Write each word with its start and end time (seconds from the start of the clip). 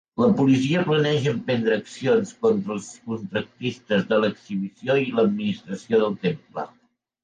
La 0.19 0.27
policia 0.37 0.79
planeja 0.87 1.33
emprendre 1.33 1.77
accions 1.81 2.33
contra 2.47 2.75
els 2.79 2.89
contractistes 3.13 4.11
de 4.11 4.23
l'exhibició 4.25 5.01
i 5.07 5.09
l'administració 5.21 6.07
del 6.07 6.23
temple. 6.31 6.71